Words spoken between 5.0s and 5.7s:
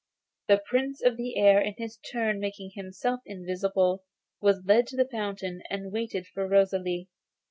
fountain,